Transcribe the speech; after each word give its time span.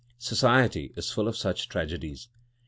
Society 0.17 0.91
is 0.97 1.11
full 1.11 1.27
of 1.27 1.37
such 1.37 1.69
tragedies. 1.69 2.27